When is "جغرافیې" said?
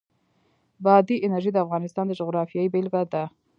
2.19-2.71